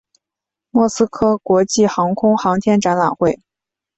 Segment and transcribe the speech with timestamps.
[0.71, 3.39] 莫斯科国际航空航天展览会。